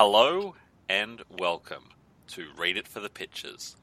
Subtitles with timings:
[0.00, 0.54] Hello
[0.88, 1.88] and welcome
[2.28, 3.74] to Read It for the Pictures,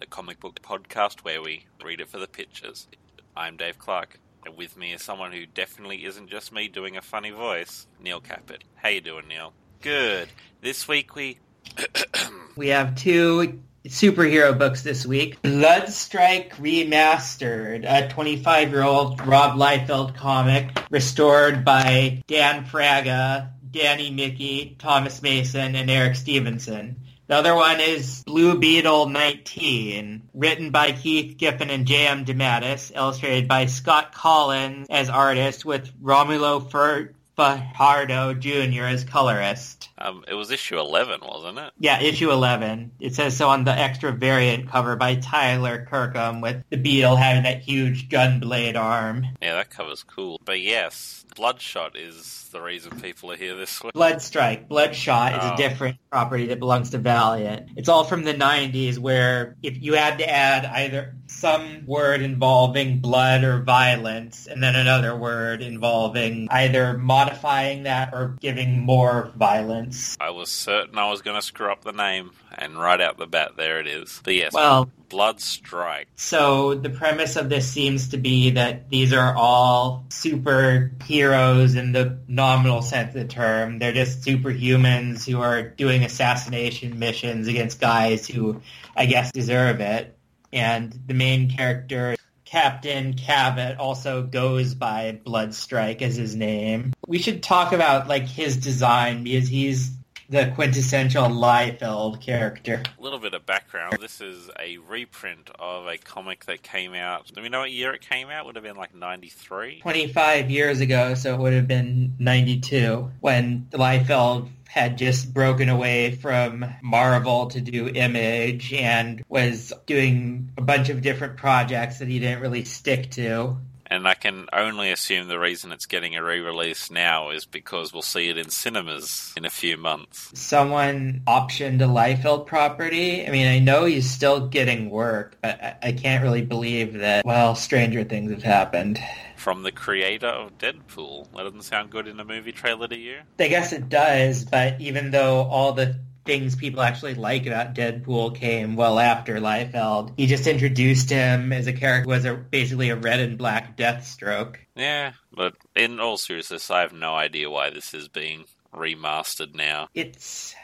[0.00, 2.88] the comic book podcast where we read it for the pictures.
[3.36, 7.02] I'm Dave Clark, and with me is someone who definitely isn't just me doing a
[7.02, 8.64] funny voice, Neil Caput.
[8.76, 9.52] How you doing, Neil?
[9.82, 10.30] Good.
[10.62, 11.38] This week we
[12.56, 15.40] We have two superhero books this week.
[15.42, 25.74] Bloodstrike Remastered, a 25-year-old Rob Liefeld comic restored by Dan Fraga, Danny Miki, Thomas Mason,
[25.74, 26.96] and Eric Stevenson.
[27.26, 32.24] The other one is Blue Beetle 19, written by Keith Giffen and J.M.
[32.24, 38.84] DeMatteis, illustrated by Scott Kolins as artist with Romulo Fer- Fajardo Jr.
[38.84, 39.90] as colorist.
[39.98, 41.72] um, it was issue eleven, wasn't it?
[41.78, 42.90] Yeah, issue 11.
[42.98, 47.44] It says so on the extra variant cover by Tyler Kirkham with the beetle having
[47.44, 49.24] that huge gun blade arm.
[49.40, 50.40] Yeah, that cover's cool.
[50.44, 53.92] But yes, Bloodshot is the reason people are here this week.
[53.92, 55.54] Bloodstrike, Bloodshot is Oh.
[55.54, 57.70] a different property that belongs to Valiant.
[57.76, 62.98] It's all from the 90s where if you had to add either some word involving
[62.98, 70.16] blood or violence and then another word involving either modifying that or giving more violence.
[70.20, 73.26] I was certain I was going to screw up the name, and right out the
[73.26, 74.20] bat, there it is.
[74.24, 76.08] But yes, Well, Blood Strike.
[76.16, 82.18] So the premise of this seems to be that these are all superheroes in the
[82.26, 83.78] nominal sense of the term.
[83.78, 88.60] They're just superhumans who are doing assassination missions against guys who
[88.96, 90.17] I guess deserve it.
[90.52, 96.94] And the main character, Captain Cabot, also goes by Bloodstrike as his name.
[97.06, 99.90] We should talk about like his design because he's
[100.30, 102.82] the quintessential Liefeld character.
[102.98, 103.96] A little bit of background.
[104.00, 107.32] This is a reprint of a comic that came out.
[107.32, 108.44] Do we know what year it came out?
[108.44, 109.80] Would have been like 93?
[109.80, 116.14] 25 years ago, so it would have been 92, when Liefeld had just broken away
[116.14, 122.18] from Marvel to do Image and was doing a bunch of different projects that he
[122.18, 123.56] didn't really stick to.
[123.90, 128.02] And I can only assume the reason it's getting a re-release now is because we'll
[128.02, 130.30] see it in cinemas in a few months.
[130.38, 133.26] Someone optioned a Liefeld property.
[133.26, 137.24] I mean, I know he's still getting work, but I, I can't really believe that,
[137.24, 139.00] well, stranger things have happened.
[139.38, 141.32] From the creator of Deadpool.
[141.32, 143.20] That doesn't sound good in a movie trailer to you?
[143.38, 148.34] I guess it does, but even though all the things people actually like about Deadpool
[148.34, 152.90] came well after Liefeld, he just introduced him as a character who was a, basically
[152.90, 154.56] a red and black Deathstroke.
[154.76, 158.44] Yeah, but in all seriousness, I have no idea why this is being
[158.74, 159.88] remastered now.
[159.94, 160.54] It's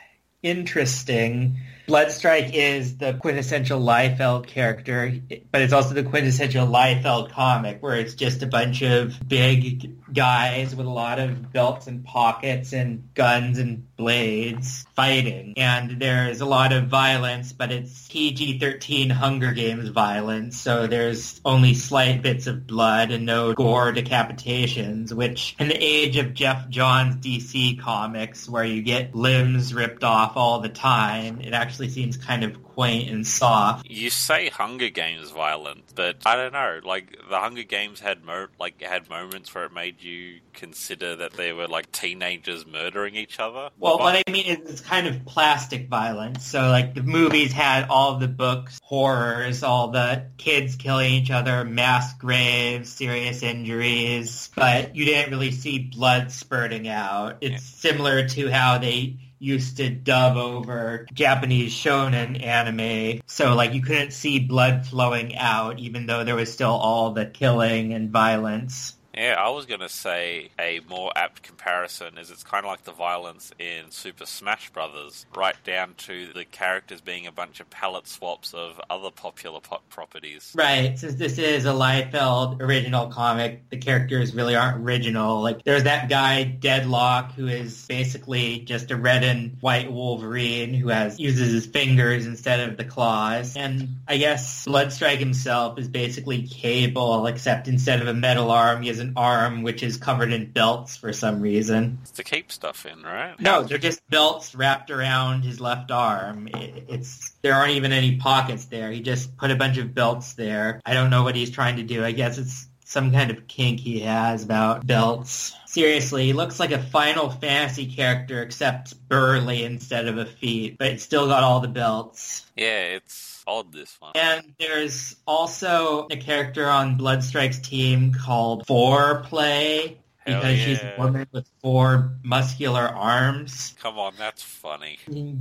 [0.44, 1.58] interesting.
[1.88, 5.12] Bloodstrike is the quintessential Liefeld character,
[5.50, 10.74] but it's also the quintessential Liefeld comic, where it's just a bunch of big guys
[10.74, 15.54] with a lot of belts and pockets and guns and blades fighting.
[15.56, 21.74] And there's a lot of violence, but it's PG-13 Hunger Games violence, so there's only
[21.74, 27.16] slight bits of blood and no gore decapitations, which in the age of Geoff Johns
[27.16, 32.44] DC comics, where you get limbs ripped off all the time, it actually seems kind
[32.44, 33.88] of quaint and soft.
[33.88, 36.80] You say Hunger Games violent, but I don't know.
[36.84, 41.32] Like the Hunger Games had mo- like had moments where it made you consider that
[41.34, 43.70] they were like teenagers murdering each other.
[43.78, 46.46] Well, But- what I mean is it's kind of plastic violence.
[46.46, 51.64] So like the movies had all the books, horrors, all the kids killing each other,
[51.64, 57.38] mass graves, serious injuries, but you didn't really see blood spurting out.
[57.40, 63.20] It's similar to how they used to dub over Japanese shonen anime.
[63.26, 67.26] So like you couldn't see blood flowing out even though there was still all the
[67.26, 68.94] killing and violence.
[69.16, 72.92] Yeah, I was gonna say a more apt comparison is it's kind of like the
[72.92, 78.08] violence in Super Smash Brothers, right down to the characters being a bunch of palette
[78.08, 80.52] swaps of other popular pop properties.
[80.54, 85.40] Right, since this is a Liefeld original comic, the characters really aren't original.
[85.42, 90.88] Like, there's that guy, Deadlock, who is basically just a red and white Wolverine who
[90.88, 93.56] has uses his fingers instead of the claws.
[93.56, 98.88] And I guess Bloodstrike himself is basically Cable, except instead of a metal arm, he
[98.88, 101.98] has an arm which is covered in belts for some reason.
[102.02, 103.38] It's to keep stuff in, right?
[103.40, 106.48] No, they're just belts wrapped around his left arm.
[106.48, 108.90] It- It's there aren't even any pockets there.
[108.90, 110.80] He just put a bunch of belts there.
[110.86, 112.04] I don't know what he's trying to do.
[112.04, 115.54] I guess it's some kind of kink he has about belts.
[115.66, 120.88] Seriously, he looks like a Final Fantasy character except burly instead of a feet, but
[120.88, 122.46] it's still got all the belts.
[122.56, 123.33] Yeah, it's
[123.72, 124.12] this one.
[124.14, 131.26] And there's also a character on Bloodstrike's team called Fourplay, Hell because she's a woman
[131.32, 133.74] with four muscular arms.
[133.80, 134.98] Come on, that's funny.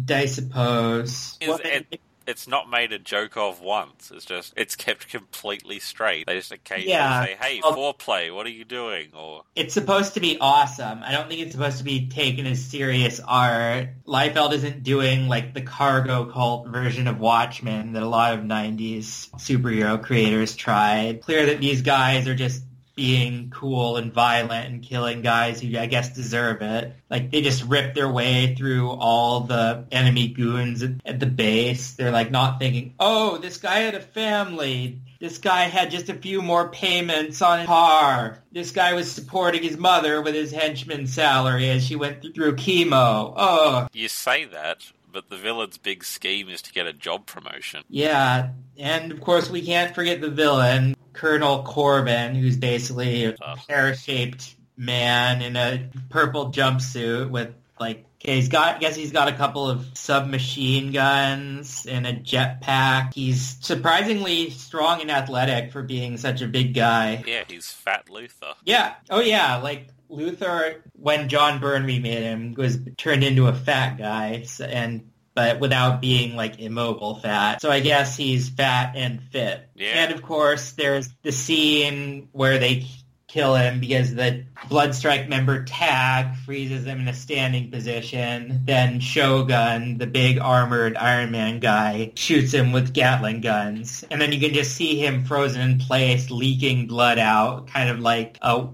[0.10, 1.38] I suppose.
[1.40, 4.12] Is Well, it- It's not made a joke of once.
[4.14, 6.26] It's just it's kept completely straight.
[6.26, 7.26] They just occasionally Yeah.
[7.26, 11.02] say, "Hey, Well- fourplay, what are you doing?" Or It's supposed to be awesome.
[11.04, 13.90] I don't think it's supposed to be taken as serious art.
[14.08, 19.30] Liefeld isn't doing like the cargo cult version of Watchmen that a lot of 90s
[19.38, 21.22] superhero creators tried.
[21.22, 22.64] Clear that these guys are just
[22.96, 26.96] being cool and violent and killing guys who I guess deserve it.
[27.10, 31.94] Like they just rip their way through all the enemy goons at, at the base.
[31.94, 35.00] They're like not thinking, oh, this guy had a family.
[35.20, 38.40] This guy had just a few more payments on his car.
[38.52, 43.34] This guy was supporting his mother with his henchman's salary as she went through chemo.
[43.36, 47.84] Oh, you say that, but the villain's big scheme is to get a job promotion.
[47.90, 48.50] yeah.
[48.76, 53.60] And of course, we can't forget the villain, Colonel Corbin, who's basically a Ugh.
[53.68, 59.28] pear-shaped man in a purple jumpsuit with like okay he's got I guess he's got
[59.28, 63.14] a couple of submachine guns and a jetpack.
[63.14, 67.24] He's surprisingly strong and athletic for being such a big guy.
[67.28, 68.56] Yeah, he's Fat Luthor.
[68.66, 68.96] yeah.
[69.10, 69.58] Oh yeah.
[69.58, 74.46] Like Luthor when John Byrne remade him was turned into a fat guy.
[74.60, 77.62] And but without being like immobile fat.
[77.62, 79.68] So I guess he's fat and fit.
[79.76, 80.04] Yeah.
[80.04, 82.86] And of course there's the scene where they
[83.34, 88.62] kill him because the Bloodstrike member Tag freezes him in a standing position.
[88.66, 94.06] Then Shogun, the big armored Iron Man guy, shoots him with Gatling guns.
[94.12, 98.00] And then you can just see him frozen in place, leaking blood out, kind of
[98.00, 98.68] like a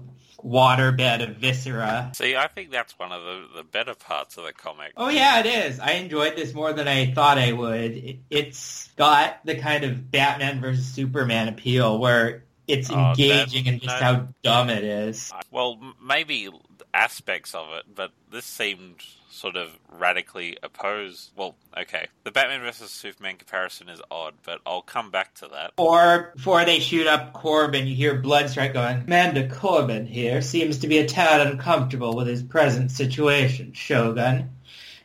[0.44, 2.12] waterbed of viscera.
[2.14, 4.92] See, I think that's one of the, the better parts of the comic.
[4.96, 5.80] Oh yeah, it is.
[5.80, 7.92] I enjoyed this more than I thought I would.
[7.92, 13.80] It, it's got the kind of Batman versus Superman appeal where it's Oh, engaging and
[13.80, 14.04] just no.
[14.06, 15.32] how dumb it is.
[15.50, 16.48] Well, maybe
[16.94, 18.96] aspects of it, but this seemed
[19.40, 21.30] sort of radically opposed.
[21.34, 25.72] Well, okay, the Batman versus Superman comparison is odd, but I'll come back to that.
[25.78, 30.88] Or before they shoot up Corbin, you hear Bloodstrike going, Amanda Corbin here seems to
[30.88, 34.50] be a tad uncomfortable with his present situation, Shogun.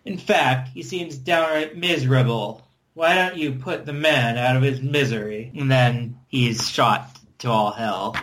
[0.03, 2.61] In fact, he seems downright miserable.
[2.93, 5.51] Why don't you put the man out of his misery?
[5.57, 8.15] And then he's shot to all hell.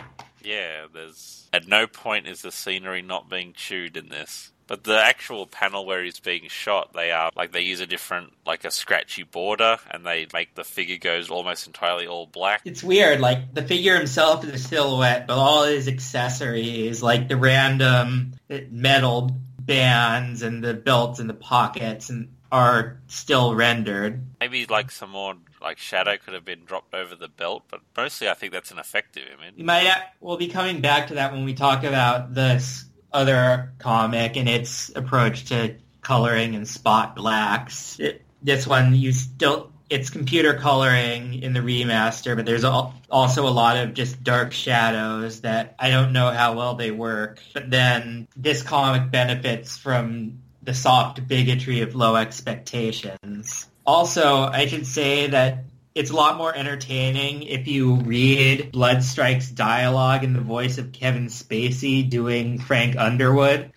[0.43, 4.51] Yeah, there's at no point is the scenery not being chewed in this.
[4.67, 8.33] But the actual panel where he's being shot, they are like they use a different,
[8.45, 12.61] like a scratchy border, and they make the figure goes almost entirely all black.
[12.65, 17.37] It's weird, like the figure himself is a silhouette, but all his accessories, like the
[17.37, 18.33] random
[18.69, 24.23] metal bands and the belts and the pockets, and are still rendered.
[24.39, 28.29] Maybe like some more like shadow could have been dropped over the belt, but mostly
[28.29, 29.55] I think that's an effective image.
[29.57, 33.71] We might uh, we'll be coming back to that when we talk about this other
[33.79, 37.99] comic and its approach to coloring and spot blacks.
[37.99, 43.47] It, this one you still it's computer coloring in the remaster, but there's al- also
[43.47, 47.39] a lot of just dark shadows that I don't know how well they work.
[47.53, 53.67] But then this comic benefits from the soft bigotry of low expectations.
[53.85, 60.23] Also, I should say that it's a lot more entertaining if you read Bloodstrike's dialogue
[60.23, 63.71] in the voice of Kevin Spacey doing Frank Underwood.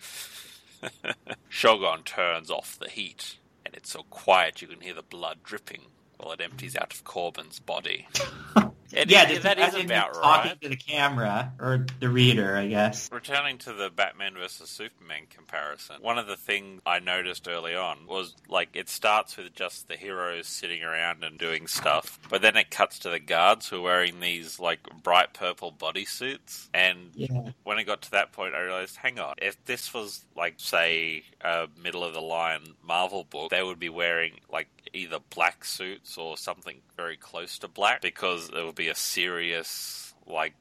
[1.49, 5.81] Shogun turns off the heat, and it's so quiet you can hear the blood dripping
[6.17, 8.07] while it empties out of Corbin's body.
[8.93, 10.61] And yeah, it- that is about him talking right.
[10.61, 13.09] to the camera or the reader, I guess.
[13.11, 18.07] Returning to the Batman versus Superman comparison, one of the things I noticed early on
[18.07, 22.55] was like it starts with just the heroes sitting around and doing stuff, but then
[22.55, 26.67] it cuts to the guards who are wearing these like bright purple bodysuits.
[26.73, 27.51] And Yeah.
[27.63, 31.23] when it got to that point, I realized, hang on, if this was like, say,
[31.41, 36.17] a middle of the line Marvel book, they would be wearing like either black suits
[36.17, 40.53] or something very close to black because it would be a serious, like,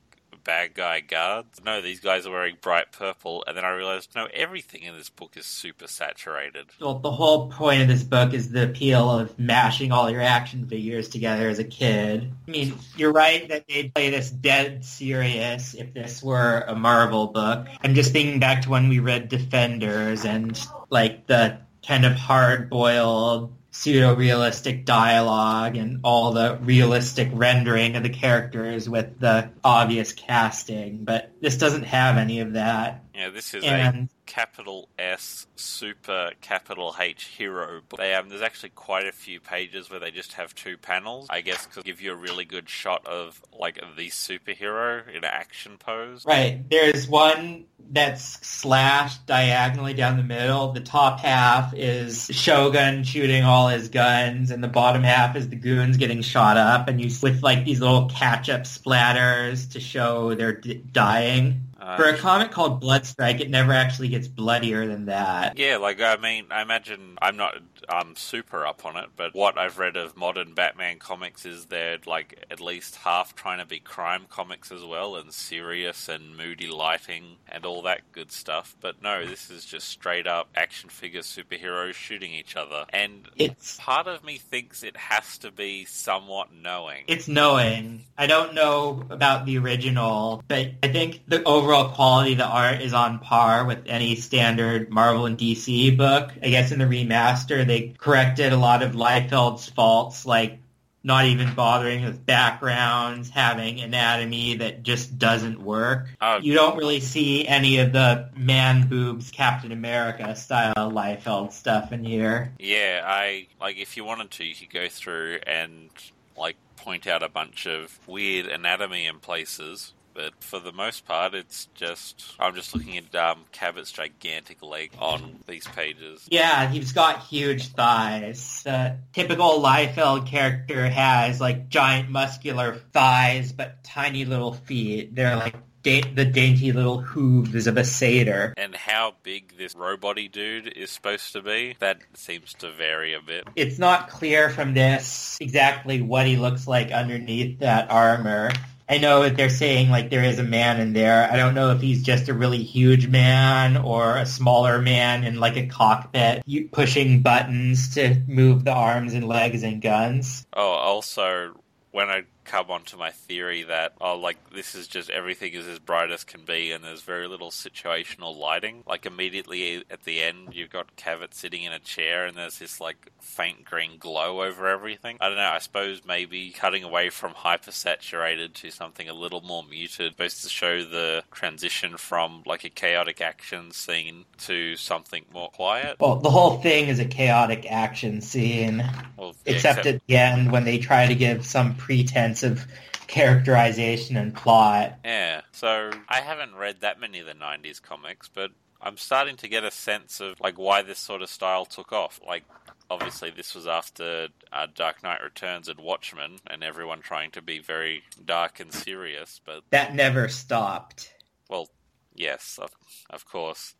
[0.44, 1.60] bad guy guards.
[1.64, 5.08] No, these guys are wearing bright purple, and then I realized, no, everything in this
[5.08, 6.66] book is super saturated.
[6.80, 10.68] Well, the whole point of this book is the appeal of mashing all your action
[10.68, 12.32] figures together as a kid.
[12.46, 17.26] I mean, you're right that they'd play this dead serious if this were a Marvel
[17.26, 17.66] book.
[17.82, 20.56] I'm just thinking back to when we read Defenders and
[20.90, 28.88] like the kind of hard-boiled pseudo-realistic dialogue and all the realistic rendering of the characters
[28.88, 33.04] with the obvious casting, but this doesn't have any of that.
[33.14, 37.98] Yeah, this is a And capital S super capital H hero book.
[37.98, 41.26] They um, there's actually quite a few pages where they just have two panels.
[41.30, 45.76] I guess to give you a really good shot of like the superhero in action
[45.78, 46.24] pose.
[46.24, 46.62] Right.
[46.68, 50.72] There's one that's slashed diagonally down the middle.
[50.72, 55.56] The top half is Shogun shooting all his guns, and the bottom half is the
[55.56, 60.52] goons getting shot up, and you with like these little catch-up splatters to show they're
[60.52, 61.62] d- dying.
[61.86, 65.56] Uh, For a comic called Bloodstrike, it never actually gets bloodier than that.
[65.56, 69.56] Yeah, like I mean, I imagine I'm not um super up on it, but what
[69.56, 73.78] I've read of modern Batman comics is they're like at least half trying to be
[73.78, 78.74] crime comics as well, and serious and moody lighting and all that good stuff.
[78.80, 83.76] But no, this is just straight up action figure superheroes shooting each other, and It's
[83.78, 87.04] part of me thinks it has to be somewhat knowing.
[87.06, 88.02] it's knowing.
[88.18, 92.80] I don't know about the original, but I think the overall quality of the art
[92.82, 96.32] is on par with any standard Marvel and DC book.
[96.42, 100.58] I guess in the remaster, they corrected a lot of Liefeld's faults, like
[101.06, 106.08] not even bothering with backgrounds, having anatomy that just doesn't work.
[106.20, 111.92] Oh, You don't really see any of the man boobs Captain America style Liefeld stuff
[111.92, 112.52] in here.
[112.58, 115.90] Yeah, I like if you wanted to, you could go through and
[116.36, 119.92] like point out a bunch of weird anatomy in places.
[120.16, 124.92] But for the most part, it's just I'm just looking at um, Cabot's gigantic leg
[124.98, 126.26] on these pages.
[126.30, 128.62] Yeah, he's got huge thighs.
[128.64, 135.14] The typical Liefeld character has like giant muscular thighs, but tiny little feet.
[135.14, 135.56] They're like
[135.86, 138.52] the dainty little hooves of a satyr.
[138.56, 143.20] And how big this roboty dude is supposed to be, that seems to vary a
[143.20, 143.46] bit.
[143.54, 148.50] It's not clear from this exactly what he looks like underneath that armor.
[148.88, 151.28] I know that they're saying like there is a man in there.
[151.30, 155.40] I don't know if he's just a really huge man or a smaller man in
[155.40, 160.46] like a cockpit pushing buttons to move the arms and legs and guns.
[160.52, 165.52] Oh, also, when I come onto my theory that, oh, like, this is just everything
[165.52, 170.04] is as bright as can be and there's very little situational lighting, like, immediately at
[170.04, 173.98] the end, you've got Cabot sitting in a chair and there's this, like, faint green
[173.98, 175.16] glow over everything.
[175.20, 179.64] I don't know, I suppose maybe cutting away from hypersaturated to something a little more
[179.68, 185.48] muted, supposed to show the transition from, like, a chaotic action scene to something more
[185.50, 185.96] quiet.
[185.98, 188.84] Well, the whole thing is a chaotic action scene,
[189.16, 192.66] Well, yeah, except at the end when they try to give some pretense of
[193.06, 194.98] characterization and plot.
[195.04, 198.50] Yeah, so I haven't read that many of the 90s comics, but
[198.80, 202.20] I'm starting to get a sense of like why this sort of style took off.
[202.26, 202.44] Like
[202.90, 207.58] obviously this was after uh, Dark Knight Returns and Watchmen and everyone trying to be
[207.58, 211.12] very dark and serious, but That never stopped.
[211.48, 211.68] well,
[212.14, 212.70] yes, of,
[213.10, 213.74] of course.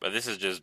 [0.00, 0.62] But this is just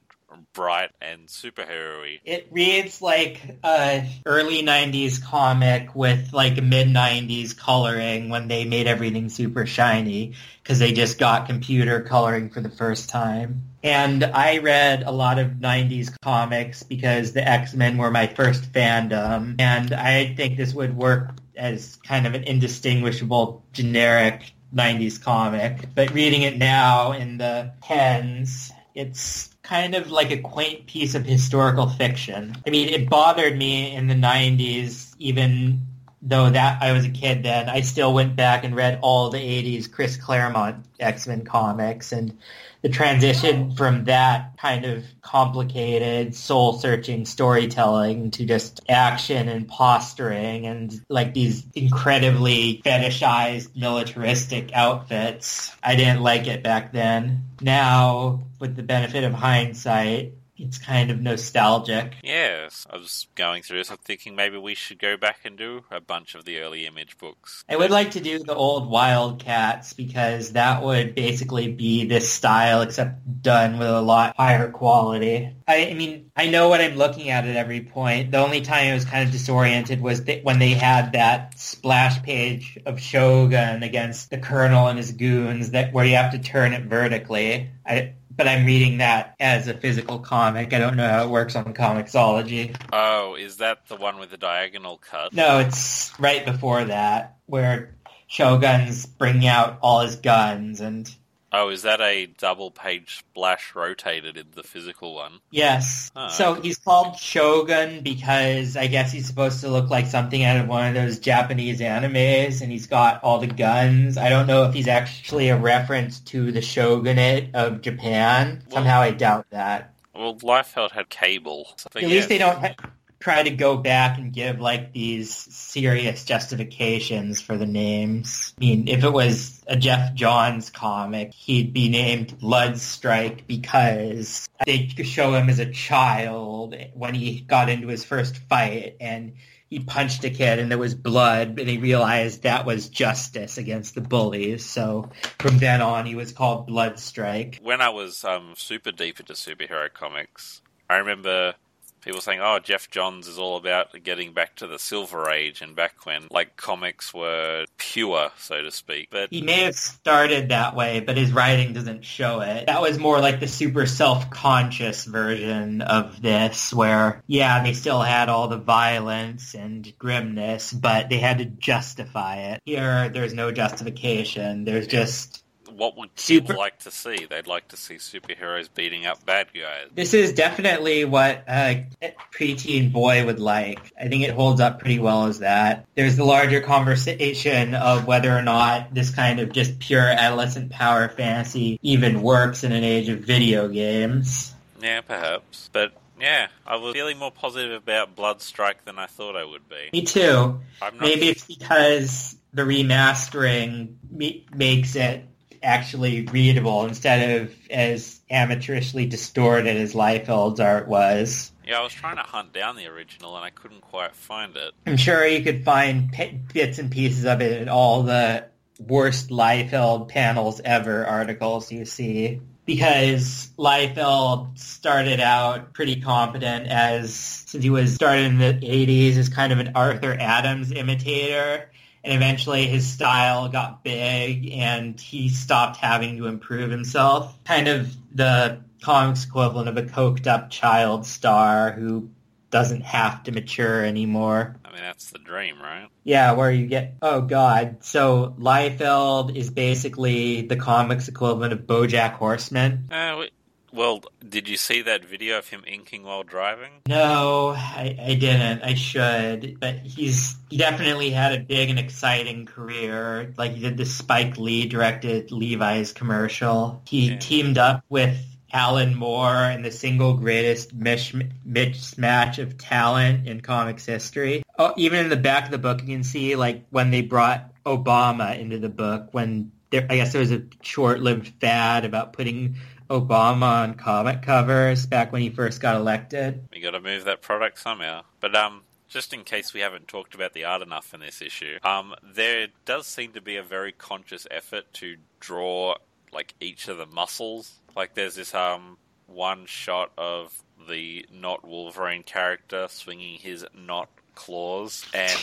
[0.53, 2.19] bright and superhero-y.
[2.23, 8.87] It reads like a early 90s comic with like mid 90s coloring when they made
[8.87, 13.63] everything super shiny because they just got computer coloring for the first time.
[13.83, 19.55] And I read a lot of 90s comics because the X-Men were my first fandom
[19.59, 25.93] and I think this would work as kind of an indistinguishable generic 90s comic.
[25.93, 31.25] But reading it now in the tens, it's kind of like a quaint piece of
[31.25, 32.55] historical fiction.
[32.65, 35.87] I mean, it bothered me in the 90s, even
[36.21, 37.69] though that I was a kid then.
[37.69, 42.37] I still went back and read all the 80s Chris Claremont X-Men comics and
[42.83, 51.01] the transition from that kind of complicated, soul-searching storytelling to just action and posturing and
[51.07, 55.73] like these incredibly fetishized militaristic outfits.
[55.81, 57.45] I didn't like it back then.
[57.61, 62.15] Now, with the benefit of hindsight, it's kind of nostalgic.
[62.23, 63.89] Yes, I was going through this.
[63.89, 67.17] I'm thinking maybe we should go back and do a bunch of the early image
[67.17, 67.63] books.
[67.67, 72.81] I would like to do the old Wildcats because that would basically be this style
[72.81, 75.53] except done with a lot higher quality.
[75.67, 78.31] I, I mean, I know what I'm looking at at every point.
[78.31, 82.21] The only time I was kind of disoriented was th- when they had that splash
[82.21, 86.73] page of Shogun against the Colonel and his goons that where you have to turn
[86.73, 87.69] it vertically.
[87.85, 90.73] I, but I'm reading that as a physical comic.
[90.73, 92.75] I don't know how it works on Comixology.
[92.91, 95.33] Oh, is that the one with the diagonal cut?
[95.33, 97.95] No, it's right before that where
[98.27, 101.13] Shogun's bringing out all his guns and
[101.55, 105.33] Oh, is that a double page splash rotated in the physical one?
[105.51, 106.11] Yes.
[106.15, 106.29] Ah.
[106.29, 110.67] So he's called Shogun because I guess he's supposed to look like something out of
[110.67, 114.17] one of those Japanese animes, and he's got all the guns.
[114.17, 118.63] I don't know if he's actually a reference to the shogunate of Japan.
[118.67, 119.93] Well- Somehow I doubt that.
[120.15, 121.75] Well, Liefeld had cable.
[121.91, 122.75] But At least they don't ha-
[123.23, 128.53] try to go back and give like these serious justifications for the names.
[128.57, 134.87] I mean, if it was a Geoff Johns comic, he'd be named Bloodstrike because they
[134.87, 139.35] show him as a child when he got into his first fight and
[139.69, 143.95] he punched a kid and there was blood and he realized that was justice against
[143.95, 144.65] the bullies.
[144.65, 147.61] So from then on he was called Bloodstrike.
[147.61, 151.55] when I was um, super deep into superhero comics, I remember
[152.03, 155.75] people saying, "Oh, Geoff Johns is all about getting back to the Silver Age and
[155.75, 160.75] back when like comics were pure, so to speak." But He may have started that
[160.75, 162.67] way, but his writing doesn't show it.
[162.67, 168.29] That was more like the super self-conscious version of this, where, yeah, they still had
[168.29, 172.61] all the violence and grimness, but they had to justify it.
[172.65, 174.65] Here, there's no justification.
[174.65, 175.42] There's just...
[175.77, 177.25] what would Super- like to see?
[177.29, 179.87] They'd like to see superheroes beating up bad guys.
[179.93, 181.85] This is definitely what a
[182.33, 183.79] preteen boy would like.
[183.99, 185.85] I think it holds up pretty well as that.
[185.95, 191.09] There's the larger conversation of whether or not this kind of just pure adolescent power
[191.09, 194.53] fantasy even works in an age of video games.
[194.81, 195.69] Yeah, perhaps.
[195.73, 199.89] But yeah, I was feeling more positive about Bloodstrike than I thought I would be.
[199.93, 200.59] Me too.
[200.81, 205.25] I'm not Maybe it's because the remastering me- makes it
[205.63, 211.51] actually readable instead of as amateurishly distorted as Liefeld's art was.
[211.65, 214.73] Yeah, I was trying to hunt down the original and I couldn't quite find it.
[214.85, 216.13] I'm sure you could find
[216.53, 218.45] bits and pieces of it in all the
[218.79, 222.41] worst Liefeld panels ever articles you see.
[222.65, 229.27] Because Liefeld started out pretty competent as, since he was started in the 80s, as
[229.27, 231.69] kind of an Arthur Adams imitator.
[232.03, 237.41] And eventually his style got big and he stopped having to improve himself.
[237.45, 242.09] Kind of the comics equivalent of a coked up child star who
[242.53, 244.57] doesn't have to mature anymore.
[244.63, 245.87] I mean, that's the dream, right?
[246.03, 247.77] Yeah, where you get oh god.
[247.83, 252.89] So Liefeld is basically the comics equivalent of BoJack Horseman.
[252.91, 253.25] Uh,
[253.73, 256.71] well, did you see that video of him inking while driving?
[256.87, 258.61] No, I, I didn't.
[258.61, 263.33] I should, but he's he definitely had a big and exciting career.
[263.37, 266.81] Like he did the Spike Lee directed Levi's commercial.
[266.87, 267.17] He Yeah.
[267.17, 268.15] teamed up with
[268.53, 274.43] Alan Moore in the single greatest mismatch of talent in comics history.
[274.59, 277.49] Oh, even in the back of the book, you can see like when they brought
[277.65, 279.09] Obama into the book.
[279.11, 282.57] When there, I guess there was a short-lived fad about putting
[282.89, 286.47] Obama on comic covers back when he first got elected.
[286.51, 288.03] We got to move that product somehow.
[288.19, 291.57] But um, just in case we haven't talked about the art enough in this issue,
[291.63, 295.75] um, there does seem to be a very conscious effort to draw
[296.11, 297.59] like each of the muscles.
[297.75, 304.85] Like there's this um one shot of the not Wolverine character swinging his not claws,
[304.93, 305.19] and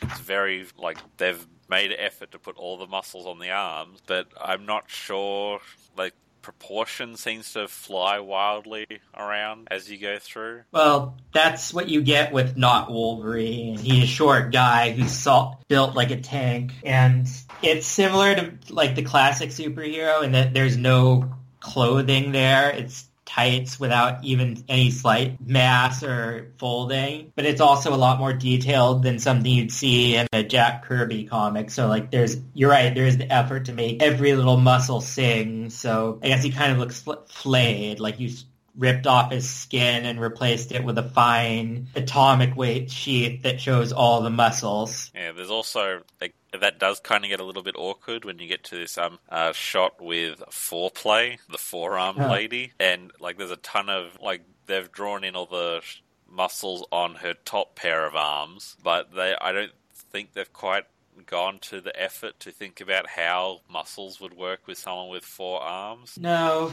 [0.00, 4.00] it's very like they've made an effort to put all the muscles on the arms,
[4.06, 5.60] but I'm not sure
[5.96, 10.62] like proportion seems to fly wildly around as you go through.
[10.72, 13.78] Well, that's what you get with not Wolverine.
[13.78, 17.28] He's a short guy who's salt, built like a tank, and
[17.62, 22.70] it's similar to like the classic superhero in that there's no clothing there.
[22.70, 28.32] It's tights without even any slight mass or folding, but it's also a lot more
[28.32, 31.70] detailed than something you'd see in a Jack Kirby comic.
[31.70, 35.70] So like there's, you're right, there's the effort to make every little muscle sing.
[35.70, 38.30] So I guess he kind of looks fl- flayed, like you
[38.76, 43.92] ripped off his skin and replaced it with a fine atomic weight sheath that shows
[43.92, 45.10] all the muscles.
[45.14, 48.46] Yeah, there's also like that does kind of get a little bit awkward when you
[48.46, 53.56] get to this um uh, shot with fourplay, the forearm lady, and like there's a
[53.56, 58.14] ton of like they've drawn in all the sh- muscles on her top pair of
[58.14, 59.72] arms, but they I don't
[60.10, 60.84] think they've quite
[61.26, 65.60] gone to the effort to think about how muscles would work with someone with four
[65.60, 66.18] arms.
[66.18, 66.72] No,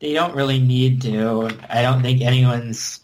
[0.00, 1.50] they don't really need to.
[1.68, 3.00] I don't think anyone's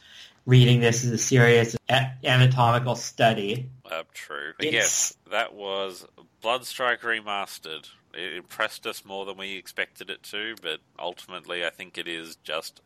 [0.46, 1.76] reading this as a serious
[2.24, 3.68] anatomical study.
[3.90, 4.52] Uh, true.
[4.56, 6.06] But It's- yes, that was
[6.42, 7.88] Bloodstrike Remastered.
[8.12, 12.36] It impressed us more than we expected it to, but ultimately I think it is
[12.36, 12.80] just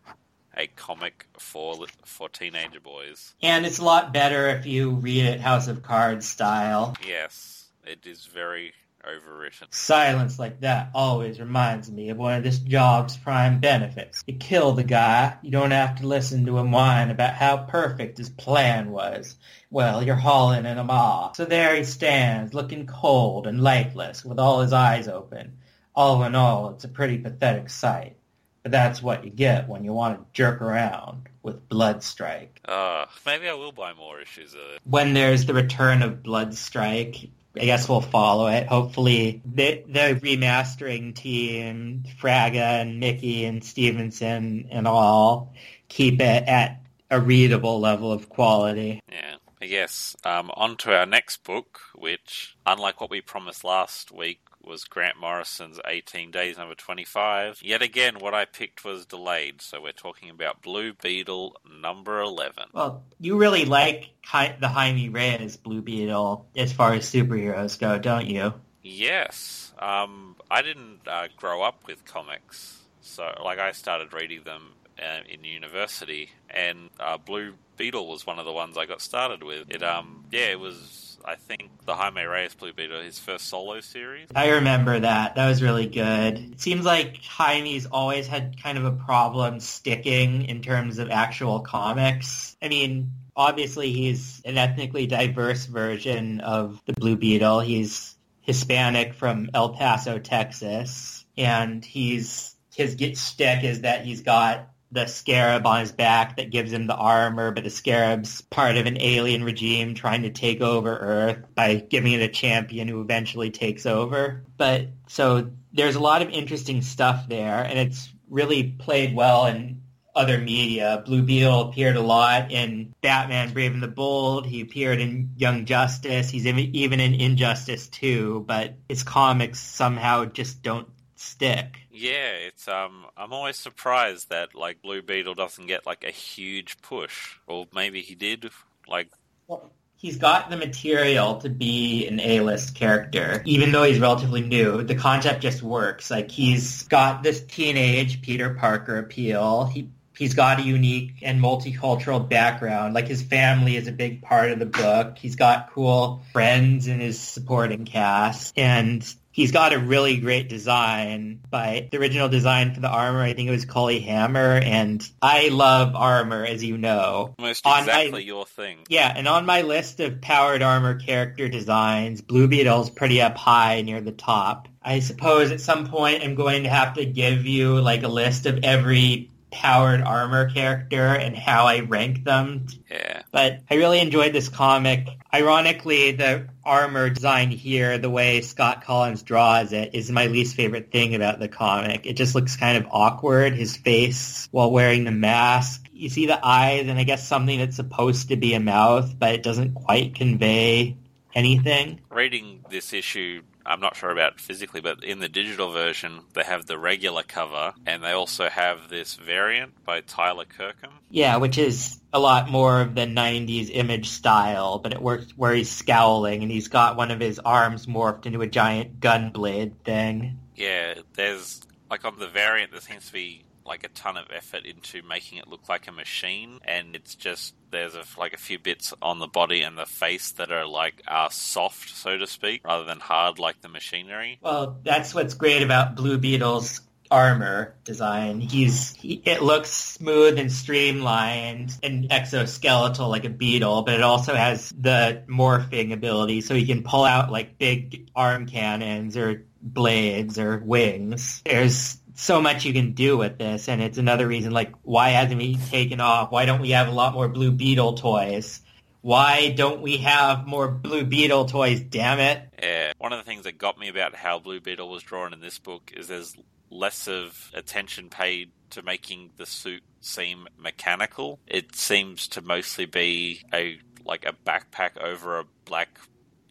[0.56, 3.34] a comic for for teenager boys.
[3.42, 6.96] And it's a lot better if you read it House of Cards style.
[7.06, 8.72] Yes, it is very
[9.04, 9.72] overwritten.
[9.72, 14.22] Silence like that always reminds me of one of this job's prime benefits.
[14.26, 18.18] You kill the guy, you don't have to listen to him whine about how perfect
[18.18, 19.36] his plan was.
[19.70, 21.32] Well, you're hauling in a maw.
[21.32, 25.58] So there he stands, looking cold and lifeless, with all his eyes open.
[25.94, 28.16] All in all, it's a pretty pathetic sight.
[28.62, 32.48] But that's what you get when you want to jerk around with Bloodstrike.
[32.64, 34.80] Uh, maybe I will buy more issues of it.
[34.84, 38.66] When there's the return of Bloodstrike, I guess we'll follow it.
[38.66, 45.54] Hopefully, the, the remastering team, Fraga and Mickey and Stevenson and all,
[45.88, 49.00] keep it at a readable level of quality.
[49.10, 50.16] Yeah, I guess.
[50.24, 55.18] Um, on to our next book, which, unlike what we promised last week, was Grant
[55.18, 57.60] Morrison's 18 Days number 25.
[57.62, 62.64] Yet again, what I picked was delayed, so we're talking about Blue Beetle number 11.
[62.72, 67.98] Well, you really like Hi- the Jaime Reyes Blue Beetle as far as superheroes go,
[67.98, 68.54] don't you?
[68.82, 69.72] Yes.
[69.78, 75.20] Um, I didn't uh, grow up with comics, so like I started reading them uh,
[75.28, 79.70] in university, and uh, Blue Beetle was one of the ones I got started with.
[79.70, 83.80] It um yeah, it was I think the Jaime Reyes Blue Beetle, his first solo
[83.80, 84.28] series.
[84.34, 85.36] I remember that.
[85.36, 86.38] That was really good.
[86.52, 91.60] It seems like Jaime's always had kind of a problem sticking in terms of actual
[91.60, 92.56] comics.
[92.60, 97.60] I mean, obviously he's an ethnically diverse version of the Blue Beetle.
[97.60, 104.68] He's Hispanic from El Paso, Texas, and he's his get stick is that he's got
[104.94, 108.86] the scarab on his back that gives him the armor, but the scarab's part of
[108.86, 113.50] an alien regime trying to take over Earth by giving it a champion who eventually
[113.50, 114.44] takes over.
[114.56, 119.82] But so there's a lot of interesting stuff there, and it's really played well in
[120.14, 121.02] other media.
[121.04, 124.46] Blue Beetle appeared a lot in Batman Brave and the Bold.
[124.46, 126.30] He appeared in Young Justice.
[126.30, 131.80] He's even in Injustice 2, but his comics somehow just don't stick.
[131.90, 136.80] Yeah, it's um I'm always surprised that like Blue Beetle doesn't get like a huge
[136.82, 137.36] push.
[137.46, 138.50] Or maybe he did
[138.88, 139.10] like
[139.46, 144.82] well, he's got the material to be an A-list character, even though he's relatively new.
[144.82, 146.10] The concept just works.
[146.10, 149.64] Like he's got this teenage Peter Parker appeal.
[149.64, 152.94] He he's got a unique and multicultural background.
[152.94, 155.18] Like his family is a big part of the book.
[155.18, 159.02] He's got cool friends in his supporting cast, and
[159.34, 163.22] he's got a really great design but the original design for the armor.
[163.22, 167.36] I think it was Cully Hamner, and I love armor, as you know.
[167.38, 168.78] Almost exactly my, your thing.
[168.88, 173.82] Yeah, and on my list of powered armor character designs, Blue Beetle's pretty up high
[173.82, 174.66] near the top.
[174.82, 178.46] I suppose at some point I'm going to have to give you like a list
[178.46, 182.66] of every powered armor character and how I rank them.
[182.90, 183.22] Yeah.
[183.30, 185.08] But I really enjoyed this comic.
[185.32, 190.90] Ironically, the armor design here, the way Scott Kolins draws it, is my least favorite
[190.90, 192.04] thing about the comic.
[192.04, 195.86] It just looks kind of awkward, his face while wearing the mask.
[195.92, 199.34] You see the eyes and I guess something that's supposed to be a mouth, but
[199.34, 200.96] it doesn't quite convey
[201.34, 202.00] anything.
[202.10, 206.66] Reading this issue I'm not sure about physically, but in the digital version, they have
[206.66, 210.92] the regular cover, and they also have this variant by Tyler Kirkham.
[211.10, 215.54] Yeah, which is a lot more of the 90s image style, but it works where
[215.54, 219.82] he's scowling and he's got one of his arms morphed into a giant gun blade
[219.82, 220.38] thing.
[220.54, 224.64] Yeah, there's, like on the variant, there seems to be like a ton of effort
[224.64, 228.58] into making it look like a machine, and it's just there's a, like a few
[228.58, 232.64] bits on the body and the face that are like are soft, so to speak,
[232.64, 234.38] rather than hard like the machinery.
[234.42, 238.40] Well, that's what's great about Blue Beetle's armor design.
[238.40, 244.34] He's he, it looks smooth and streamlined and exoskeletal like a beetle, but it also
[244.34, 250.38] has the morphing ability, so he can pull out like big arm cannons or blades
[250.38, 251.42] or wings.
[251.44, 255.40] There's so much you can do with this, and it's another reason like why hasn't
[255.40, 256.30] he taken off?
[256.30, 258.60] Why don't we have a lot more Blue Beetle toys?
[259.00, 261.80] Why don't we have more Blue Beetle toys?
[261.80, 262.42] Damn it!
[262.62, 265.40] Yeah, one of the things that got me about how Blue Beetle was drawn in
[265.40, 266.36] this book is there's
[266.70, 271.38] less of attention paid to making the suit seem mechanical.
[271.46, 275.98] It seems to mostly be a like a backpack over a black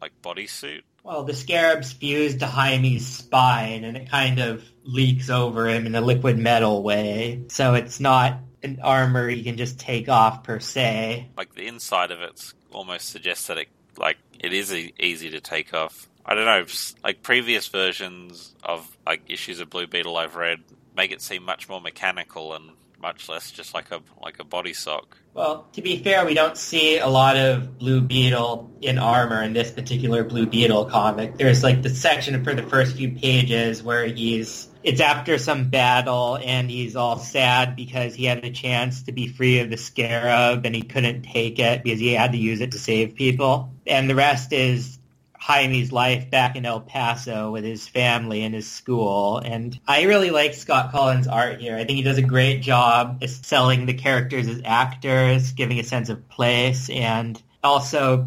[0.04, 0.82] like bodysuit.
[1.04, 5.96] Well, the scarab's fused to Jaime's spine, and it kind of leaks over him in
[5.96, 7.44] a liquid metal way.
[7.48, 11.30] So it's not an armor you can just take off per se.
[11.38, 15.74] Like the inside of it almost suggests that it like it is easy to take
[15.74, 16.10] off.
[16.26, 16.66] I don't know,
[17.04, 20.60] like previous versions of like issues of Blue Beetle I've read
[20.96, 22.72] make it seem much more mechanical and
[23.04, 25.18] much less just like a like a body sock.
[25.34, 29.54] Well, to be fair, we don't see a lot of Blue Beetle in armor in
[29.54, 31.38] this particular Blue Beetle comic.
[31.38, 36.38] There's like the section for the first few pages where he's it's after some battle
[36.42, 40.66] and he's all sad because he had a chance to be free of the scarab
[40.66, 43.74] and he couldn't take it because he had to use it to save people.
[43.86, 44.98] And the rest is
[45.44, 49.40] Jaime's life back in El Paso with his family and his school.
[49.40, 51.76] And I really like Scott Kolins' art here.
[51.76, 56.08] I think he does a great job selling the characters as actors, giving a sense
[56.08, 58.26] of place, and also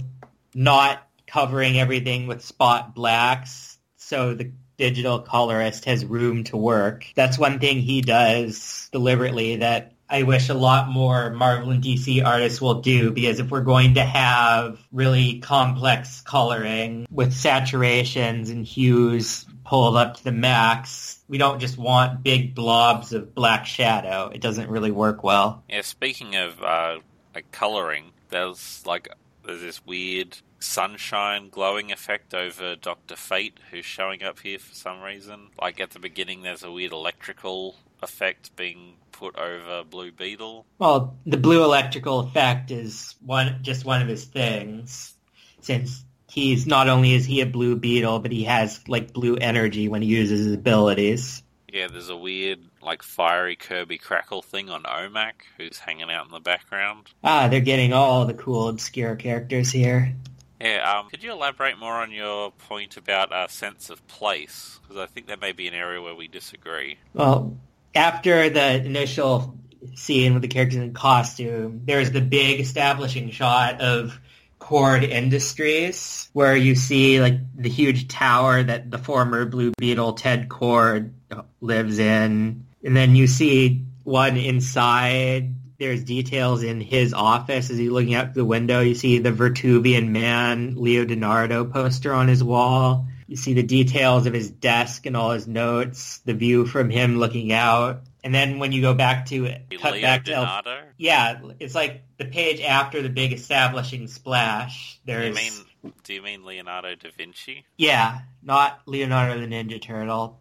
[0.55, 3.79] not covering everything with spot blacks.
[3.97, 7.07] So the digital colorist has room to work.
[7.15, 12.25] That's one thing he does deliberately that I wish a lot more Marvel and DC
[12.25, 18.65] artists will do because if we're going to have really complex coloring with saturations and
[18.65, 24.31] hues pulled up to the max, we don't just want big blobs of black shadow.
[24.33, 25.65] It doesn't really work well.
[25.69, 26.99] Yeah, speaking of uh,
[27.35, 29.09] like coloring, there's like
[29.45, 35.01] there's this weird sunshine glowing effect over Doctor Fate, who's showing up here for some
[35.03, 35.49] reason.
[35.61, 40.65] Like at the beginning, there's a weird electrical effect being put over Blue Beetle.
[40.79, 45.15] Well, the blue electrical effect is one just one of his things,
[45.61, 49.89] since he's not only is he a Blue Beetle, but he has like blue energy
[49.89, 51.43] when he uses his abilities.
[51.73, 56.33] Yeah, there's a weird like fiery Kirby crackle thing on Omac, who's hanging out in
[56.33, 57.11] the background.
[57.25, 60.15] Ah, they're getting all the cool obscure characters here.
[60.61, 64.79] Yeah, um, could you elaborate more on your point about our sense of place?
[64.83, 66.97] Because I think that may be an area where we disagree.
[67.13, 67.59] Well,
[67.97, 69.59] after the initial
[69.95, 74.21] scene with the characters in costume, there's the big establishing shot of
[74.61, 80.49] Kord Industries, where you see like the huge tower that the former Blue Beetle Ted
[80.49, 81.13] Kord
[81.61, 87.91] lives in, and then you see one inside there's details in his office as he's
[87.91, 88.81] looking out the window.
[88.81, 93.07] You see the Vitruvian Man Leo DiNardo poster on his wall.
[93.27, 97.19] You see the details of his desk and all his notes, the view from him
[97.19, 98.03] looking out.
[98.23, 100.63] And then when you go back to it, cut Leo back to El-
[100.97, 105.01] yeah, it's like the page after the big establishing splash.
[105.07, 107.65] Do you There's mean do you mean Leonardo da Vinci?
[107.77, 110.41] yeah, not Leonardo the Ninja Turtle.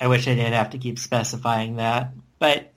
[0.00, 2.12] I wish I didn't have to keep specifying that.
[2.38, 2.72] But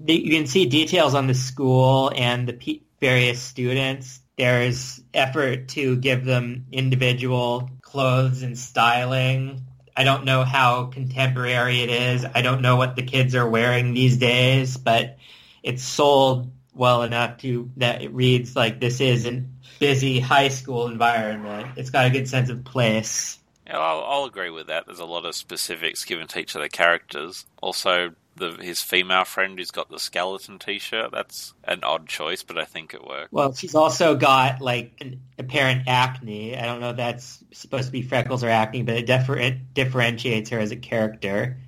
[0.00, 4.20] the, you can see details on the school and the pe- various students.
[4.36, 9.60] There's effort to give them individual clothes and styling.
[9.96, 12.26] I don't know how contemporary it is.
[12.34, 15.16] I don't know what the kids are wearing these days, but
[15.62, 19.44] it's sold well enough to that it reads like this is a
[19.78, 21.68] busy high school environment.
[21.76, 23.38] It's got a good sense of place.
[23.64, 24.86] Yeah, I'll, I'll agree with that.
[24.86, 27.46] There's a lot of specifics given to each of the characters.
[27.62, 31.10] Also, the his female friend who's got the skeleton T-shirt.
[31.12, 33.32] That's an odd choice, but I think it works.
[33.32, 36.56] Well, she's also got like an apparent acne.
[36.56, 40.50] I don't know if that's supposed to be freckles or acne, but it, differ- differentiates
[40.50, 41.58] her as a character.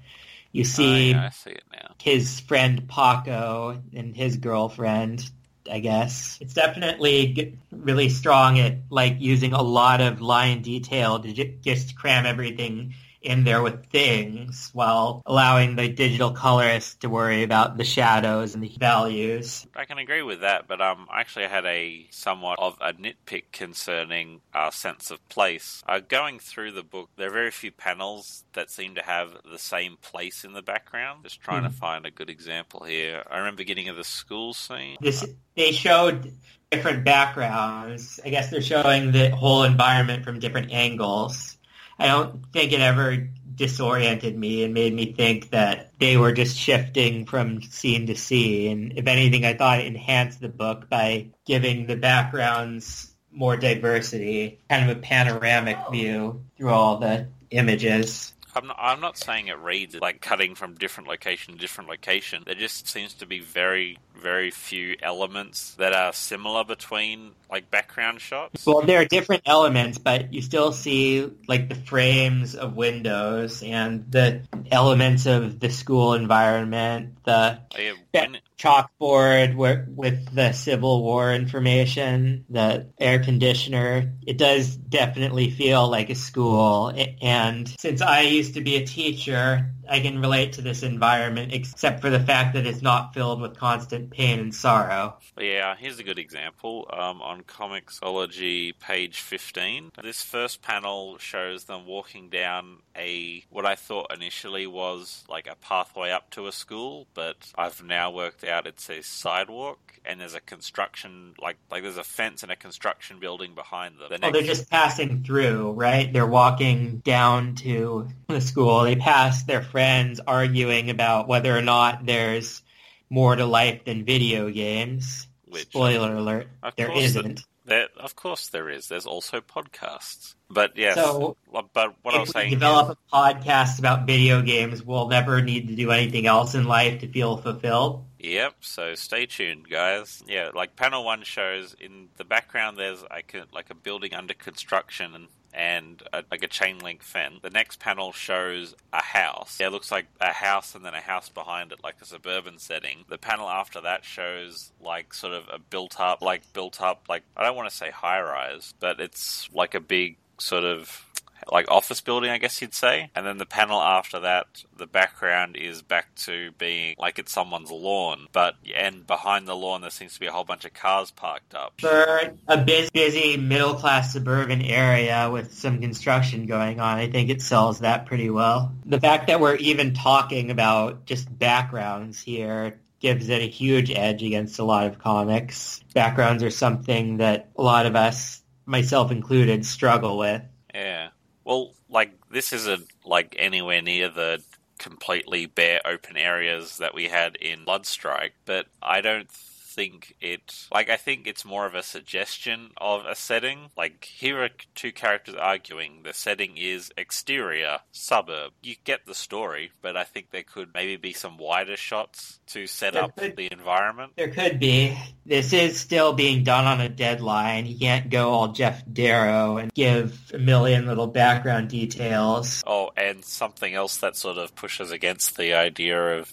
[0.53, 1.95] You oh, see Oh, yeah, I see it now.
[2.01, 5.29] his friend Paco and his girlfriend,
[5.71, 6.39] I guess.
[6.41, 11.97] It's definitely really strong at like using a lot of line detail to ju- just
[11.97, 12.95] cram everything
[13.27, 18.63] in there with things while allowing the digital colorist to worry about the shadows and
[18.63, 19.67] the values.
[19.75, 23.45] I can agree with that, but um, actually, I had a somewhat of a nitpick
[23.53, 25.83] concerning our sense of place.
[25.89, 29.59] Uh, going through the book, there are very few panels that seem to have the
[29.59, 31.25] same place in the background.
[31.25, 33.25] Just trying to find a good example here.
[33.31, 34.97] I remember getting of the school scene.
[35.01, 35.25] This
[35.57, 36.33] they showed
[36.71, 38.21] different backgrounds.
[38.25, 41.56] I guess they're showing the whole environment from different angles.
[41.99, 46.57] I don't think it ever disoriented me and made me think that they were just
[46.57, 48.71] shifting from scene to scene.
[48.71, 54.61] And if anything, I thought it enhanced the book by giving the backgrounds more diversity,
[54.69, 58.33] kind of a panoramic view through all the images.
[58.57, 62.43] I'm not, I'm not saying it reads like cutting from different location to different location.
[62.47, 68.23] There just seems to be very, very few elements that are similar between like background
[68.23, 68.65] shots.
[68.65, 74.11] Well, there are different elements, but you still see like the frames of windows and
[74.11, 74.41] the
[74.71, 77.93] elements of the school environment, the Yeah.
[78.13, 84.13] when- chalkboard where, with the Civil War information, the air conditioner.
[84.27, 86.93] It does definitely feel like a school.
[87.21, 92.01] And since I used to be a teacher, I can relate to this environment, except
[92.01, 95.17] for the fact that it's not filled with constant pain and sorrow.
[95.39, 96.89] Yeah, here's a good example.
[96.93, 103.75] Um, on Comixology, page 15, this first panel shows them walking down a what I
[103.75, 108.67] thought initially was like a pathway up to a school, but I've now worked out
[108.67, 113.19] it's a sidewalk and there's a construction like like there's a fence and a construction
[113.19, 114.09] building behind them.
[114.11, 116.13] The Oh, they're just passing through, right?
[116.13, 118.83] They're walking down to the school.
[118.83, 122.63] They pass their friends arguing about whether or not there's
[123.11, 125.27] more to life than video games.
[125.49, 127.45] Which- Spoiler alert, Of there course isn't.
[127.65, 128.87] There, of course, there is.
[128.87, 130.35] There's also podcasts.
[130.49, 134.07] But yes, So, uh, but what I if was we saying, develop a podcast about
[134.07, 138.06] video games, we'll never need to do anything else in life to feel fulfilled.
[138.27, 138.57] Yep.
[138.61, 140.21] So stay tuned, guys.
[140.27, 142.77] Yeah, like panel one shows in the background.
[142.77, 147.05] There's like a, like a building under construction and and a, like a chain link
[147.05, 147.39] fence.
[147.41, 149.59] The next panel shows a house.
[149.61, 152.59] Yeah, it looks like a house and then a house behind it, like a suburban
[152.59, 153.05] setting.
[153.09, 157.23] The panel after that shows like sort of a built up, like built up, like
[157.37, 161.06] I don't want to say high rise, but it's like a big sort of
[161.51, 163.11] like office building, I guess you'd say.
[163.15, 164.47] And then the panel after that,
[164.77, 169.81] the background is back to being like it's someone's lawn, but and behind the lawn
[169.81, 171.75] there seems to be a whole bunch of cars parked up.
[171.81, 177.43] For a busy, busy middle-class suburban area with some construction going on, I think it
[177.43, 178.73] sells that pretty well.
[178.85, 184.23] The fact that we're even talking about just backgrounds here gives it a huge edge
[184.23, 185.83] against a lot of comics.
[185.95, 190.43] Backgrounds are something that a lot of us, myself included, struggle with.
[190.75, 191.09] Yeah.
[191.47, 194.43] Well, like this isn't like anywhere near the
[194.79, 199.31] completely bare open areas that we had in Bloodstrike, but I don't
[199.77, 203.69] think it like I think it's more of a suggestion of a setting.
[203.77, 206.01] Like here are two characters arguing.
[206.03, 208.53] The setting is exterior suburb.
[208.63, 212.67] You get the story, but I think there could maybe be some wider shots to
[212.67, 214.13] set There up could- the environment.
[214.17, 214.97] There could be.
[215.27, 217.67] This is still being done on a deadline.
[217.67, 222.63] You can't go all Geof Darrow and give a million little background details.
[222.67, 226.33] Oh, and something else that sort of pushes against the idea of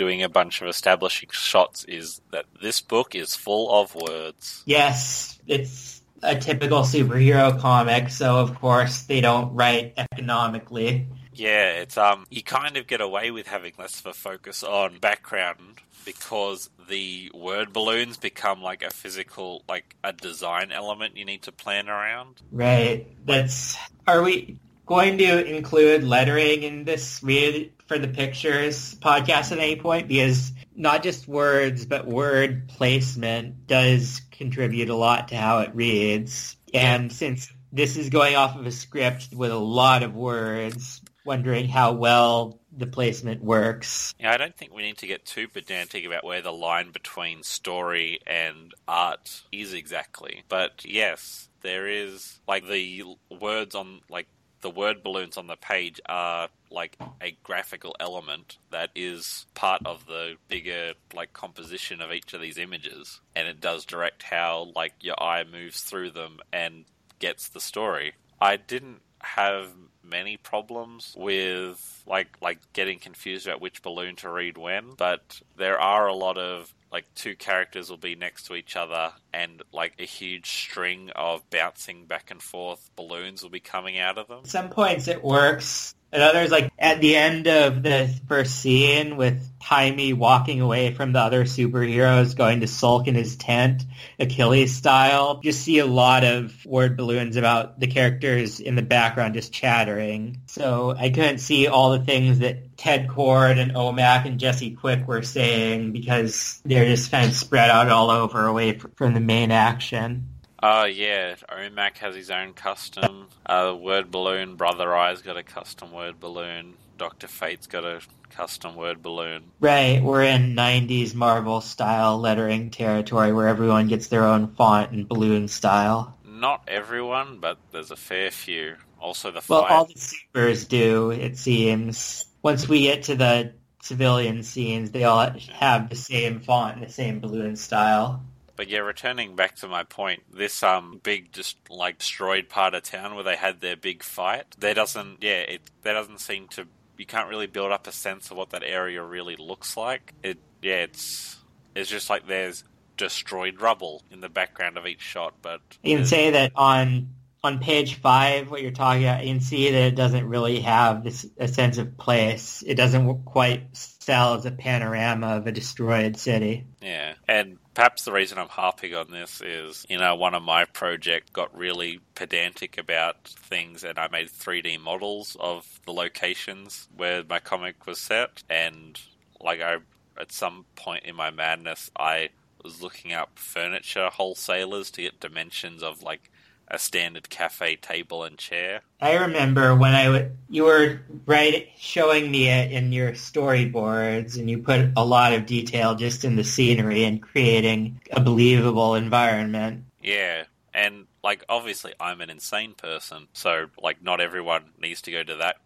[0.00, 4.62] doing a bunch of establishing shots is that this book is full of words.
[4.64, 11.06] Yes, it's a typical superhero comic, so of course they don't write economically.
[11.34, 15.00] Yeah, it's um you kind of get away with having less of a focus on
[15.00, 21.42] background because the word balloons become like a physical like a design element you need
[21.42, 22.40] to plan around.
[22.50, 23.06] Right.
[23.26, 24.56] That's are we
[24.90, 30.08] going to include lettering in this read for the pictures podcast at any point?
[30.08, 36.56] Because not just words, but word placement does contribute a lot to how it reads.
[36.74, 41.68] And since this is going off of a script with a lot of words, wondering
[41.68, 44.12] how well the placement works.
[44.18, 47.44] Yeah, I don't think we need to get too pedantic about where the line between
[47.44, 50.42] story and art is exactly.
[50.48, 53.04] But yes, there is like the
[53.40, 54.26] words on like
[54.60, 60.06] the word balloons on the page are like a graphical element that is part of
[60.06, 64.92] the bigger like composition of each of these images and it does direct how like
[65.00, 66.84] your eye moves through them and
[67.18, 68.14] gets the story.
[68.40, 69.68] I didn't have
[70.02, 75.78] many problems with like like getting confused about which balloon to read when, but there
[75.78, 79.94] are a lot of like two characters will be next to each other and like
[79.98, 84.40] a huge string of bouncing back and forth balloons will be coming out of them.
[84.40, 85.94] At some points it works.
[86.12, 91.12] At others, like at the end of the first scene with Jaime walking away from
[91.12, 93.84] the other superheroes, going to sulk in his tent,
[94.18, 99.34] Achilles style, you see a lot of word balloons about the characters in the background
[99.34, 100.40] just chattering.
[100.46, 105.06] So I couldn't see all the things that Ted Kord and Omac and Jesse Quick
[105.06, 109.52] were saying because they're just kind of spread out all over away from the main
[109.52, 110.26] action.
[110.62, 114.56] Oh yeah, Omac has his own custom uh, word balloon.
[114.56, 116.74] Brother Eye's got a custom word balloon.
[116.98, 119.44] Doctor Fate's got a custom word balloon.
[119.58, 125.08] Right, we're in 90s Marvel style lettering territory where everyone gets their own font and
[125.08, 126.18] balloon style.
[126.26, 128.76] Not everyone, but there's a fair few.
[129.00, 132.26] Also, the Well, all the supers do, it seems.
[132.42, 136.92] Once we get to the civilian scenes, they all have the same font and the
[136.92, 138.22] same balloon style.
[138.60, 142.82] But yeah, returning back to my point, this um big just like destroyed part of
[142.82, 146.66] town where they had their big fight, there doesn't yeah, it there doesn't seem to
[146.98, 150.12] you can't really build up a sense of what that area really looks like.
[150.22, 151.38] It yeah, it's
[151.74, 152.62] it's just like there's
[152.98, 157.08] destroyed rubble in the background of each shot, but You can say that on
[157.42, 161.02] on page five, what you're talking about, you can see that it doesn't really have
[161.02, 162.62] this a sense of place.
[162.66, 166.66] It doesn't quite sell as a panorama of a destroyed city.
[166.82, 170.66] Yeah, and perhaps the reason I'm harping on this is, you know, one of my
[170.66, 177.24] project got really pedantic about things, and I made 3D models of the locations where
[177.26, 179.00] my comic was set, and
[179.40, 179.78] like I
[180.18, 182.28] at some point in my madness, I
[182.62, 186.30] was looking up furniture wholesalers to get dimensions of like
[186.70, 188.82] a standard cafe table and chair.
[189.00, 194.48] I remember when I w- you were right showing me it in your storyboards, and
[194.48, 199.84] you put a lot of detail just in the scenery and creating a believable environment.
[200.02, 205.22] Yeah, and like obviously I'm an insane person, so like not everyone needs to go
[205.22, 205.56] to that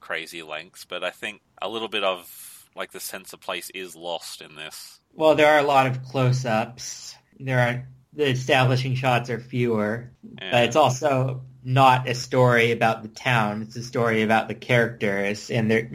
[0.00, 3.96] crazy lengths, but I think a little bit of like the sense of place is
[3.96, 5.00] lost in this.
[5.14, 7.14] Well, there are a lot of close-ups.
[7.40, 10.10] There are the establishing shots are fewer,
[10.40, 10.50] yeah.
[10.50, 13.62] but it's also not a story about the town.
[13.62, 15.90] It's a story about the characters, and there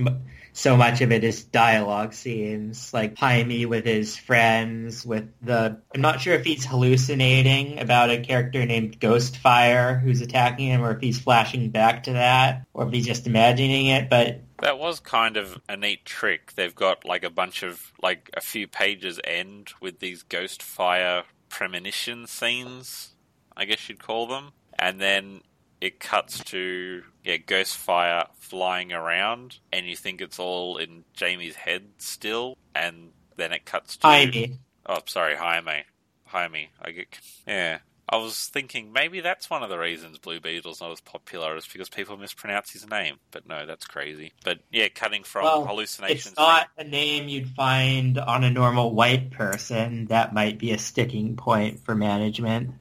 [0.53, 6.01] so much of it is dialogue scenes, like Jaime with his friends, with the I'm
[6.01, 11.01] not sure if he's hallucinating about a character named Ghostfire who's attacking him, or if
[11.01, 14.09] he's flashing back to that, or if he's just imagining it.
[14.09, 16.53] But that was kind of a neat trick.
[16.53, 22.25] They've got like a bunch of like a few pages end with these Ghostfire premonition
[22.25, 23.11] scenes,
[23.55, 24.53] I guess you'd call them.
[24.79, 25.41] And then
[25.79, 31.83] it cuts to yeah, Ghostfire flying around, and you think it's all in Jamie's head
[31.97, 34.57] still, and then it cuts to Jaime.
[34.85, 35.83] Oh, sorry, Jaime.
[36.25, 36.69] Jaime.
[36.81, 37.79] I get yeah.
[38.11, 41.65] I was thinking maybe that's one of the reasons Blue Beetle's not as popular is
[41.65, 43.15] because people mispronounce his name.
[43.31, 44.33] But no, that's crazy.
[44.43, 46.27] But yeah, cutting from well, hallucinations.
[46.27, 50.07] It's not a name you'd find on a normal white person.
[50.07, 52.71] That might be a sticking point for management.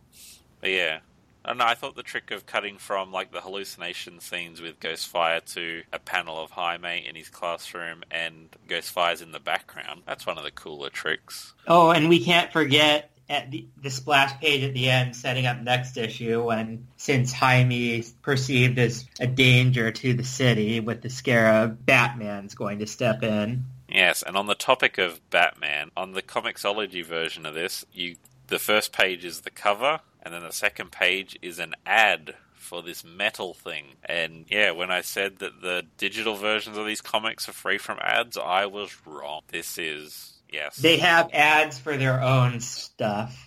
[0.60, 0.98] But yeah.
[1.42, 5.42] I know, I thought the trick of cutting from like the hallucination scenes with Ghostfire
[5.54, 10.02] to a panel of Jaime in his classroom and Ghostfire's in the background.
[10.06, 11.54] That's one of the cooler tricks.
[11.66, 15.60] Oh, and we can't forget at the, the splash page at the end setting up
[15.60, 21.08] next issue and since Jaime is perceived as a danger to the city with the
[21.08, 23.64] scarab, Batman's going to step in.
[23.88, 28.16] Yes, and on the topic of Batman, on the comiXology version of this, you
[28.48, 32.82] the first page is the cover, and then the second page is an ad for
[32.82, 33.94] this metal thing.
[34.04, 37.98] And yeah, when I said that the digital versions of these comics are free from
[38.00, 39.42] ads, I was wrong.
[39.48, 40.76] This is Yes.
[40.76, 43.46] They have ads for their own stuff.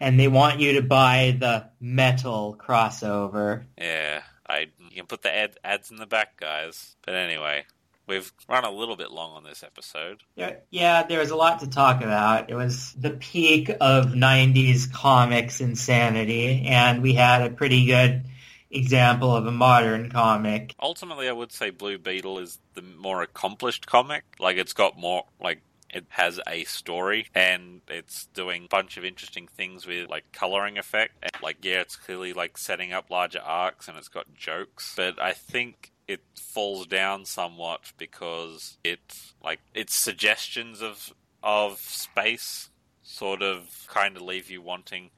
[0.00, 3.64] And they want you to buy the metal crossover.
[3.78, 6.96] Yeah, I you can put the ad, ads in the back, guys.
[7.06, 7.64] But anyway,
[8.06, 10.22] we've run a little bit long on this episode.
[10.34, 12.50] Yeah, yeah, there was a lot to talk about.
[12.50, 18.24] It was the peak of 90s comics insanity, and we had a pretty good
[18.70, 20.74] example of a modern comic.
[20.82, 24.24] Ultimately, I would say Blue Beetle is the more accomplished comic.
[24.40, 25.62] Like, it's got more, like,
[25.94, 30.76] it has a story and it's doing a bunch of interesting things with like coloring
[30.76, 31.14] effect.
[31.22, 35.22] And, like yeah, it's clearly like setting up larger arcs and it's got jokes, but
[35.22, 39.00] I think it falls down somewhat because it
[39.42, 42.70] like its suggestions of of space
[43.02, 45.10] sort of kind of leave you wanting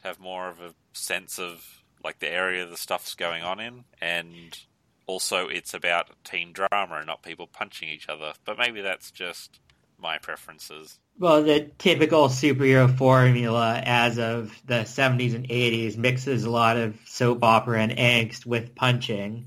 [0.00, 3.84] to have more of a sense of like the area the stuff's going on in.
[4.00, 4.58] And
[5.06, 8.32] also it's about teen drama and not people punching each other.
[8.44, 9.60] But maybe that's just
[10.02, 10.98] my preferences.
[11.18, 16.96] Well, the typical superhero formula as of the 70s and 80s mixes a lot of
[17.06, 19.46] soap opera and angst with punching.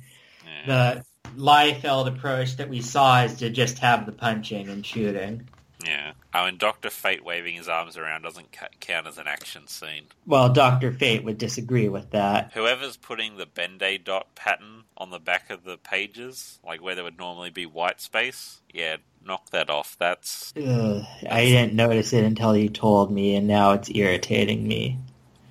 [0.66, 0.66] Yeah.
[0.66, 5.49] The Liefeld approach that we saw is to just have the punching and shooting.
[5.86, 6.14] Yeah.
[6.34, 10.06] Oh, and Doctor Fate waving his arms around doesn't count as an action scene.
[10.26, 12.51] Well, Doctor Fate would disagree with that.
[12.53, 17.03] Whoever's putting the Ben-Day dot pattern on the back of the pages, like where there
[17.03, 19.96] would normally be white space, yeah, knock that off.
[20.00, 21.04] That's, Ugh.
[21.30, 25.00] I didn't notice it until you told me, and now it's irritating me.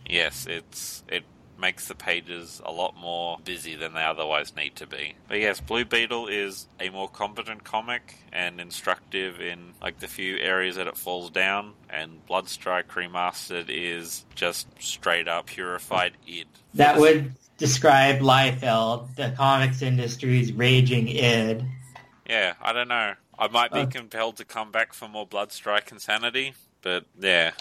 [0.07, 1.25] Yes, it's it
[1.59, 5.15] makes the pages a lot more busy than they otherwise need to be.
[5.29, 10.37] But yes, Blue Beetle is a more competent comic and instructive in like the few
[10.37, 16.47] areas that it falls down, and Bloodstrike Remastered is just straight up purified id.
[16.75, 21.65] That would describe Liefeld, the comics industry's raging id.
[22.29, 23.15] Yeah, I don't know.
[23.39, 27.53] I might be uh, compelled to come back for more Bloodstrike insanity, but yeah.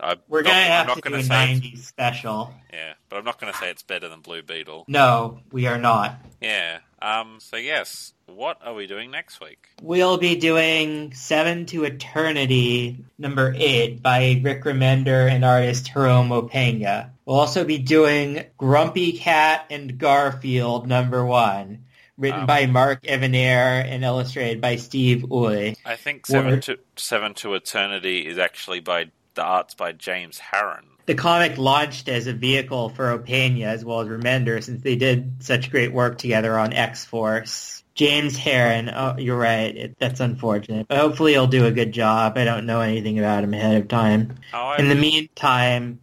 [0.00, 2.54] I, We're gonna have to do a '90s special.
[2.72, 4.84] Yeah, but I'm not gonna say it's better than Blue Beetle.
[4.86, 6.16] No, we are not.
[6.40, 6.78] Yeah.
[7.02, 7.38] Um.
[7.40, 9.68] So yes, what are we doing next week?
[9.82, 17.10] We'll be doing Seven to Eternity, number eight, by Rick Remender and artist Jerome Opeña.
[17.24, 21.86] We'll also be doing Grumpy Cat and Garfield, number one
[22.18, 25.76] written um, by Mark Evanier and illustrated by Steve Uy.
[25.84, 30.82] I think Seven to Seven to Eternity is actually by the arts by James Harren.
[31.06, 35.42] the comic launched as a vehicle for Opeña as well as Remender since they did
[35.44, 37.84] such great work together on X-Force.
[37.94, 39.76] James Harren, oh, you're right.
[39.76, 40.86] It, that's unfortunate.
[40.86, 42.36] But hopefully he'll do a good job.
[42.38, 44.36] I don't know anything about him ahead of time.
[44.54, 46.00] Oh, In the meantime,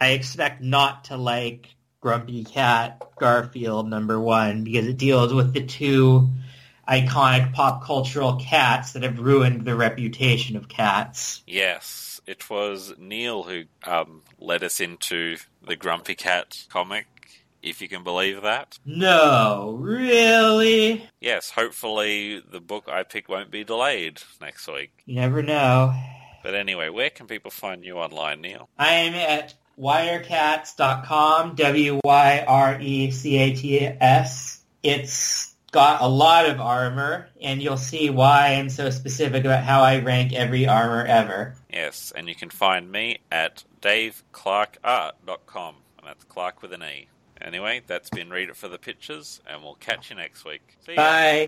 [0.00, 1.68] I expect not to like
[2.00, 6.28] Grumpy Cat Garfield number one because it deals with the two
[6.88, 11.42] iconic pop cultural cats that have ruined the reputation of cats.
[11.46, 15.36] yes, it was Neil who um, led us into
[15.66, 17.06] the Grumpy Cat comic,
[17.62, 18.78] if you can believe that.
[18.84, 21.08] No, really?
[21.20, 24.90] Yes, hopefully the book I pick won't be delayed next week.
[25.06, 25.94] You never know.
[26.42, 28.68] But anyway, where can people find you online, Neil?
[28.78, 32.00] I am at wyrecats.com, W-Y-R-E-C-A-T-S.
[34.82, 39.82] It's got a lot of armor, and you'll see why I'm so specific about how
[39.82, 41.54] I rank every armor ever.
[41.70, 47.08] Yes, and you can find me at daveclarkeart.com, and that's Clark with an E.
[47.40, 50.62] Anyway, that's been Read It for the Pictures, and we'll catch you next week.
[50.86, 50.96] See ya.
[50.96, 51.44] Bye.